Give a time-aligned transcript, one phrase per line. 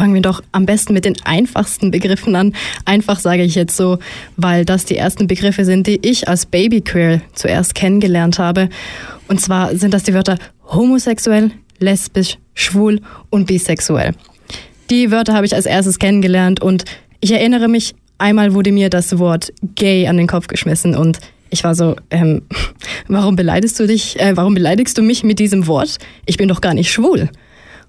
[0.00, 2.54] Fangen wir doch am besten mit den einfachsten Begriffen an.
[2.86, 3.98] Einfach sage ich jetzt so,
[4.38, 8.70] weil das die ersten Begriffe sind, die ich als Babyqueer zuerst kennengelernt habe.
[9.28, 11.50] Und zwar sind das die Wörter homosexuell,
[11.80, 14.14] lesbisch, schwul und bisexuell.
[14.88, 16.86] Die Wörter habe ich als erstes kennengelernt und
[17.20, 21.18] ich erinnere mich, einmal wurde mir das Wort gay an den Kopf geschmissen und
[21.50, 22.40] ich war so, ähm,
[23.06, 25.98] warum beleidigst du dich, äh, warum beleidigst du mich mit diesem Wort?
[26.24, 27.28] Ich bin doch gar nicht schwul.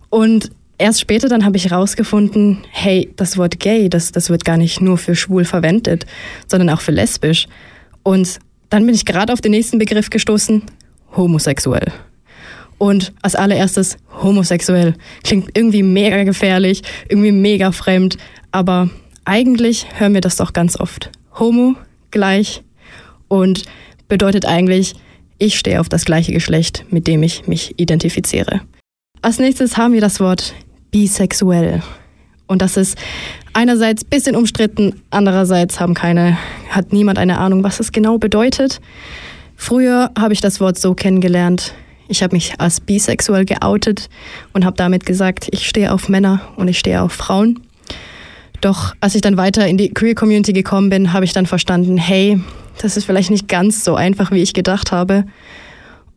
[0.10, 0.52] Und
[0.82, 4.82] erst später dann habe ich herausgefunden, hey, das Wort gay, das, das wird gar nicht
[4.82, 6.06] nur für schwul verwendet,
[6.48, 7.48] sondern auch für lesbisch.
[8.04, 10.64] Und dann bin ich gerade auf den nächsten Begriff gestoßen,
[11.16, 11.92] homosexuell.
[12.78, 14.96] Und als allererstes homosexuell.
[15.24, 18.18] Klingt irgendwie mega gefährlich, irgendwie mega fremd,
[18.52, 18.90] aber
[19.24, 21.12] eigentlich hören wir das doch ganz oft.
[21.40, 21.76] Homo
[22.10, 22.64] gleich
[23.28, 23.64] und
[24.08, 24.96] bedeutet eigentlich,
[25.38, 28.62] ich stehe auf das gleiche Geschlecht, mit dem ich mich identifiziere.
[29.22, 30.56] Als nächstes haben wir das Wort
[30.92, 31.82] bisexuell.
[32.48, 32.98] Und das ist
[33.54, 36.38] einerseits ein bisschen umstritten, andererseits haben keine,
[36.70, 38.82] hat niemand eine Ahnung, was es genau bedeutet.
[39.56, 41.74] Früher habe ich das Wort so kennengelernt.
[42.08, 44.10] Ich habe mich als bisexuell geoutet
[44.54, 47.62] und habe damit gesagt, ich stehe auf Männer und ich stehe auf Frauen.
[48.60, 51.98] Doch als ich dann weiter in die Queer Community gekommen bin, habe ich dann verstanden,
[51.98, 52.40] hey,
[52.82, 55.26] das ist vielleicht nicht ganz so einfach, wie ich gedacht habe.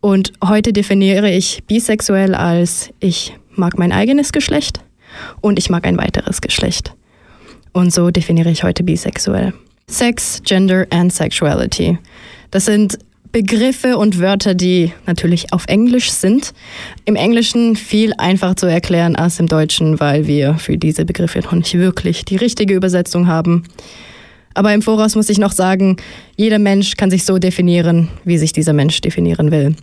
[0.01, 4.81] Und heute definiere ich bisexuell als ich mag mein eigenes Geschlecht
[5.41, 6.95] und ich mag ein weiteres Geschlecht.
[7.73, 9.53] Und so definiere ich heute bisexuell.
[9.89, 11.99] Sex, Gender and Sexuality.
[12.51, 12.99] Das sind
[13.33, 16.55] Begriffe und Wörter, die natürlich auf Englisch sind.
[17.05, 21.53] Im Englischen viel einfacher zu erklären als im Deutschen, weil wir für diese Begriffe noch
[21.53, 23.65] nicht wirklich die richtige Übersetzung haben.
[24.55, 25.97] Aber im Voraus muss ich noch sagen,
[26.37, 29.75] jeder Mensch kann sich so definieren, wie sich dieser Mensch definieren will.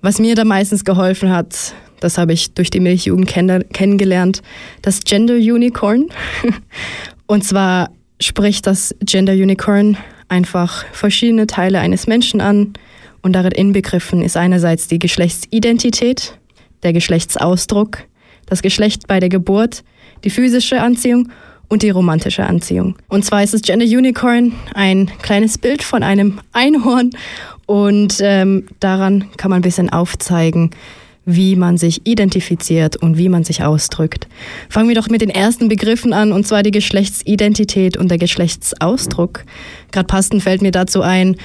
[0.00, 4.42] Was mir da meistens geholfen hat, das habe ich durch die Milchjugend kenn kennengelernt,
[4.82, 6.06] das Gender Unicorn.
[7.26, 9.96] Und zwar spricht das Gender Unicorn
[10.28, 12.74] einfach verschiedene Teile eines Menschen an.
[13.22, 16.38] Und darin inbegriffen ist einerseits die Geschlechtsidentität,
[16.82, 17.98] der Geschlechtsausdruck,
[18.46, 19.82] das Geschlecht bei der Geburt,
[20.24, 21.30] die physische Anziehung
[21.68, 22.96] und die romantische Anziehung.
[23.08, 27.10] Und zwar ist das Gender Unicorn ein kleines Bild von einem Einhorn
[27.66, 30.70] und ähm, daran kann man ein bisschen aufzeigen,
[31.30, 34.28] wie man sich identifiziert und wie man sich ausdrückt.
[34.70, 39.44] Fangen wir doch mit den ersten Begriffen an, und zwar die Geschlechtsidentität und der Geschlechtsausdruck.
[39.92, 41.36] Gerade passend fällt mir dazu ein,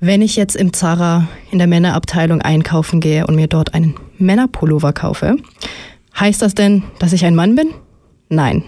[0.00, 4.92] wenn ich jetzt im Zara in der Männerabteilung einkaufen gehe und mir dort einen Männerpullover
[4.92, 5.36] kaufe,
[6.18, 7.70] heißt das denn, dass ich ein Mann bin?
[8.28, 8.64] Nein.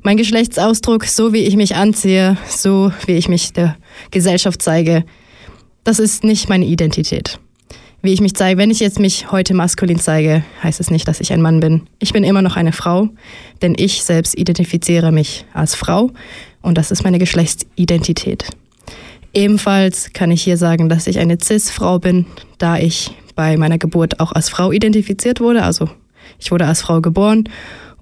[0.00, 3.76] Mein Geschlechtsausdruck, so wie ich mich anziehe, so wie ich mich der
[4.10, 5.04] Gesellschaft zeige,
[5.84, 7.38] das ist nicht meine Identität
[8.02, 8.58] wie ich mich zeige.
[8.58, 11.82] Wenn ich jetzt mich heute maskulin zeige, heißt es nicht, dass ich ein Mann bin.
[12.00, 13.08] Ich bin immer noch eine Frau,
[13.62, 16.10] denn ich selbst identifiziere mich als Frau
[16.60, 18.46] und das ist meine Geschlechtsidentität.
[19.32, 22.26] Ebenfalls kann ich hier sagen, dass ich eine CIS-Frau bin,
[22.58, 25.62] da ich bei meiner Geburt auch als Frau identifiziert wurde.
[25.62, 25.88] Also
[26.38, 27.48] ich wurde als Frau geboren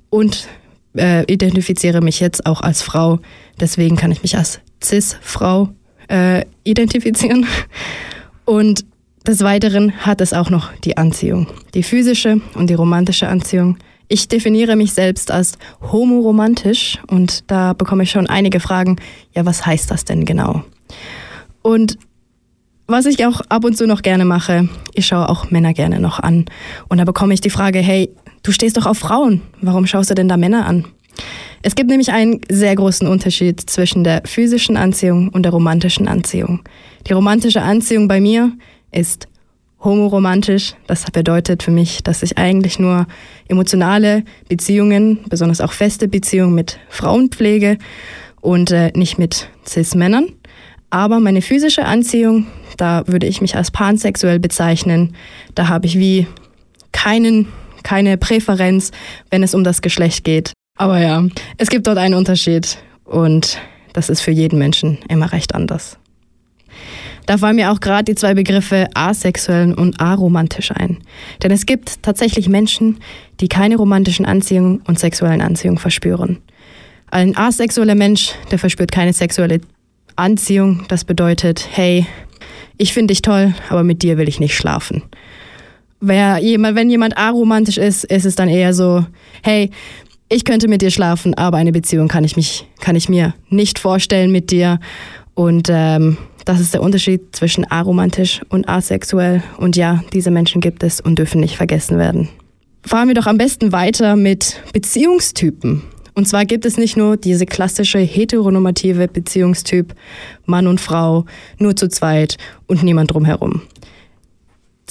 [0.08, 0.48] und
[0.96, 3.20] äh, identifiziere mich jetzt auch als Frau.
[3.60, 5.68] Deswegen kann ich mich als CIS-Frau
[6.08, 7.46] äh, identifizieren.
[8.44, 8.84] Und
[9.26, 13.76] des Weiteren hat es auch noch die Anziehung, die physische und die romantische Anziehung.
[14.08, 18.96] Ich definiere mich selbst als homoromantisch und da bekomme ich schon einige Fragen,
[19.34, 20.64] ja, was heißt das denn genau?
[21.62, 21.98] Und
[22.86, 26.18] was ich auch ab und zu noch gerne mache, ich schaue auch Männer gerne noch
[26.18, 26.46] an.
[26.88, 28.10] Und da bekomme ich die Frage, hey,
[28.42, 30.86] du stehst doch auf Frauen, warum schaust du denn da Männer an?
[31.62, 36.62] Es gibt nämlich einen sehr großen Unterschied zwischen der physischen Anziehung und der romantischen Anziehung.
[37.06, 38.52] Die romantische Anziehung bei mir
[38.92, 39.28] ist
[39.82, 40.74] homoromantisch.
[40.86, 43.06] Das bedeutet für mich, dass ich eigentlich nur
[43.48, 47.78] emotionale Beziehungen, besonders auch feste Beziehungen mit Frauen pflege
[48.40, 50.28] und äh, nicht mit Cis-Männern.
[50.90, 52.46] Aber meine physische Anziehung,
[52.76, 55.14] da würde ich mich als pansexuell bezeichnen.
[55.54, 56.26] Da habe ich wie
[56.92, 57.46] keinen,
[57.82, 58.90] keine Präferenz,
[59.30, 60.52] wenn es um das Geschlecht geht.
[60.76, 61.24] Aber ja,
[61.58, 63.58] es gibt dort einen Unterschied und
[63.92, 65.98] das ist für jeden Menschen immer recht anders.
[67.26, 70.98] Da fallen mir auch gerade die zwei Begriffe asexuell und aromantisch ein.
[71.42, 72.98] Denn es gibt tatsächlich Menschen,
[73.40, 76.38] die keine romantischen Anziehungen und sexuellen Anziehungen verspüren.
[77.10, 79.60] Ein asexueller Mensch, der verspürt keine sexuelle
[80.16, 80.84] Anziehung.
[80.88, 82.06] Das bedeutet, hey,
[82.76, 85.02] ich finde dich toll, aber mit dir will ich nicht schlafen.
[86.00, 89.04] Wer wenn jemand aromantisch ist, ist es dann eher so,
[89.42, 89.70] hey,
[90.30, 93.78] ich könnte mit dir schlafen, aber eine Beziehung kann ich mich, kann ich mir nicht
[93.78, 94.78] vorstellen mit dir.
[95.34, 99.42] Und ähm, das ist der Unterschied zwischen aromantisch und asexuell.
[99.58, 102.28] Und ja, diese Menschen gibt es und dürfen nicht vergessen werden.
[102.84, 105.82] Fahren wir doch am besten weiter mit Beziehungstypen.
[106.14, 109.94] Und zwar gibt es nicht nur diese klassische heteronormative Beziehungstyp
[110.44, 111.24] Mann und Frau,
[111.58, 113.62] nur zu zweit und niemand drumherum.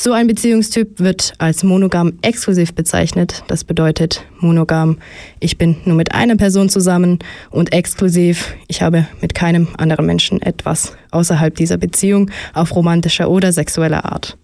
[0.02, 3.44] So ein Beziehungstyp wird als monogam exklusiv bezeichnet.
[3.48, 5.00] Das bedeutet monogam,
[5.42, 7.20] ich bin nur mit einer Person zusammen
[7.50, 13.52] und exklusiv, ich habe mit keinem anderen Menschen etwas außerhalb dieser Beziehung auf romantischer oder
[13.52, 14.38] sexueller Art.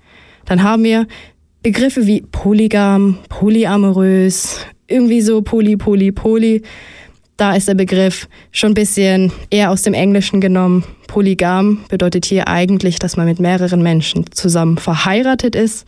[0.43, 1.07] Dann haben wir
[1.63, 6.63] Begriffe wie polygam, polyamorös, irgendwie so poly, poly, poly.
[7.37, 10.85] Da ist der Begriff schon ein bisschen eher aus dem Englischen genommen.
[11.07, 15.85] Polygam bedeutet hier eigentlich, dass man mit mehreren Menschen zusammen verheiratet ist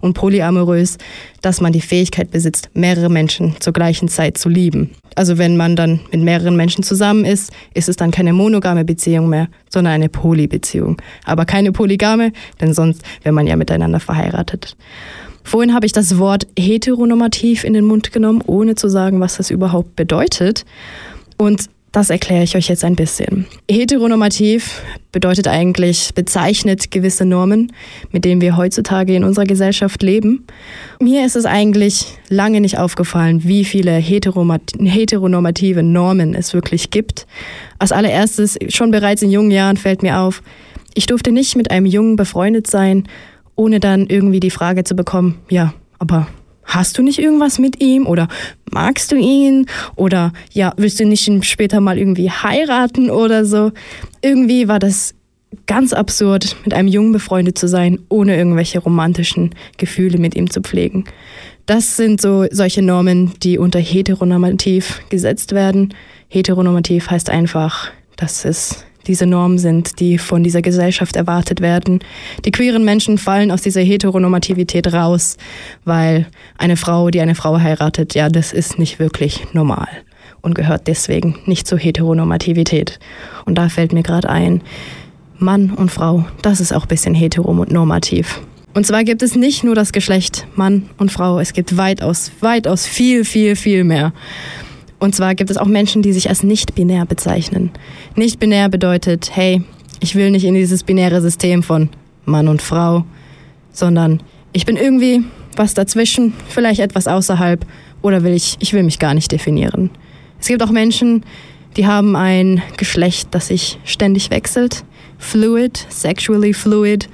[0.00, 0.98] und polyamorös,
[1.42, 4.90] dass man die Fähigkeit besitzt, mehrere Menschen zur gleichen Zeit zu lieben.
[5.14, 9.28] Also wenn man dann mit mehreren Menschen zusammen ist, ist es dann keine monogame Beziehung
[9.28, 11.00] mehr, sondern eine Polybeziehung.
[11.24, 14.76] Aber keine polygame, denn sonst wäre man ja miteinander verheiratet.
[15.42, 19.50] Vorhin habe ich das Wort heteronormativ in den Mund genommen, ohne zu sagen, was das
[19.50, 20.64] überhaupt bedeutet.
[21.38, 23.46] Und das erkläre ich euch jetzt ein bisschen.
[23.68, 27.72] Heteronormativ bedeutet eigentlich, bezeichnet gewisse Normen,
[28.12, 30.46] mit denen wir heutzutage in unserer Gesellschaft leben.
[31.00, 37.26] Mir ist es eigentlich lange nicht aufgefallen, wie viele heteronormative Normen es wirklich gibt.
[37.78, 40.42] Als allererstes, schon bereits in jungen Jahren fällt mir auf,
[40.94, 43.08] ich durfte nicht mit einem Jungen befreundet sein,
[43.56, 46.28] ohne dann irgendwie die Frage zu bekommen, ja, aber
[46.70, 48.28] hast du nicht irgendwas mit ihm oder
[48.70, 53.72] magst du ihn oder ja, willst du nicht ihn später mal irgendwie heiraten oder so?
[54.22, 55.14] Irgendwie war das
[55.66, 60.60] ganz absurd, mit einem Jungen befreundet zu sein, ohne irgendwelche romantischen Gefühle mit ihm zu
[60.60, 61.04] pflegen.
[61.66, 65.94] Das sind so solche Normen, die unter heteronormativ gesetzt werden.
[66.28, 72.00] Heteronormativ heißt einfach, dass es diese Normen sind, die von dieser Gesellschaft erwartet werden.
[72.44, 75.36] Die queeren Menschen fallen aus dieser Heteronormativität raus,
[75.84, 76.26] weil
[76.58, 79.88] eine Frau, die eine Frau heiratet, ja, das ist nicht wirklich normal
[80.42, 82.98] und gehört deswegen nicht zur Heteronormativität.
[83.44, 84.62] Und da fällt mir gerade ein,
[85.38, 88.40] Mann und Frau, das ist auch ein bisschen heteronormativ.
[88.74, 92.86] Und zwar gibt es nicht nur das Geschlecht Mann und Frau, es gibt weitaus, weitaus
[92.86, 94.12] viel, viel, viel mehr.
[95.00, 97.70] Und zwar gibt es auch Menschen, die sich als nicht-binär bezeichnen.
[98.14, 99.62] Nicht-binär bedeutet, hey,
[99.98, 101.88] ich will nicht in dieses binäre System von
[102.26, 103.04] Mann und Frau,
[103.72, 105.24] sondern ich bin irgendwie
[105.56, 107.66] was dazwischen, vielleicht etwas außerhalb
[108.02, 109.90] oder will ich, ich will mich gar nicht definieren.
[110.38, 111.24] Es gibt auch Menschen,
[111.76, 114.84] die haben ein Geschlecht, das sich ständig wechselt.
[115.18, 117.08] Fluid, sexually fluid.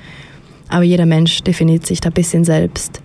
[0.68, 3.00] Aber jeder Mensch definiert sich da ein bisschen selbst.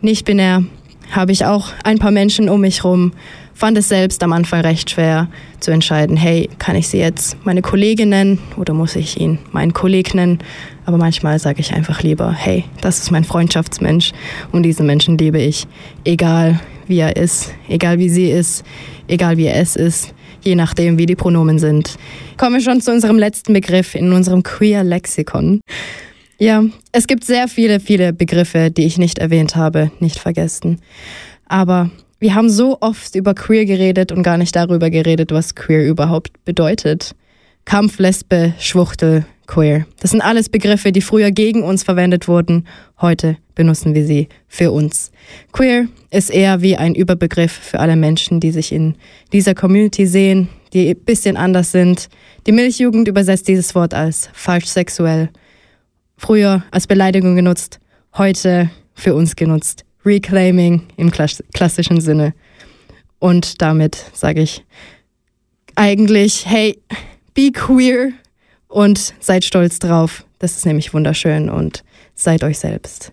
[0.00, 0.64] Nicht binär
[1.10, 3.12] habe ich auch ein paar Menschen um mich rum,
[3.54, 5.28] fand es selbst am Anfang recht schwer
[5.60, 9.72] zu entscheiden, hey, kann ich sie jetzt meine Kollegin nennen oder muss ich ihn meinen
[9.72, 10.38] Kollegen nennen?
[10.86, 14.12] Aber manchmal sage ich einfach lieber, hey, das ist mein Freundschaftsmensch
[14.52, 15.66] und diesen Menschen liebe ich,
[16.04, 18.64] egal wie er ist, egal wie sie ist,
[19.08, 21.96] egal wie es ist, je nachdem, wie die Pronomen sind.
[22.36, 25.60] Kommen wir schon zu unserem letzten Begriff in unserem Queer-Lexikon.
[26.38, 30.80] Ja, es gibt sehr viele, viele Begriffe, die ich nicht erwähnt habe, nicht vergessen.
[31.46, 35.86] Aber wir haben so oft über queer geredet und gar nicht darüber geredet, was queer
[35.86, 37.14] überhaupt bedeutet.
[37.64, 39.86] Kampf, Lesbe, Schwuchtel, queer.
[40.00, 42.66] Das sind alles Begriffe, die früher gegen uns verwendet wurden.
[43.00, 45.12] Heute benutzen wir sie für uns.
[45.52, 48.96] Queer ist eher wie ein Überbegriff für alle Menschen, die sich in
[49.32, 52.08] dieser Community sehen, die ein bisschen anders sind.
[52.46, 55.30] Die Milchjugend übersetzt dieses Wort als falsch sexuell.
[56.16, 57.80] Früher als Beleidigung genutzt,
[58.16, 59.84] heute für uns genutzt.
[60.04, 62.34] Reclaiming im klassischen Sinne.
[63.18, 64.64] Und damit sage ich
[65.74, 66.78] eigentlich, hey,
[67.34, 68.12] be queer
[68.68, 70.24] und seid stolz drauf.
[70.38, 73.12] Das ist nämlich wunderschön und seid euch selbst.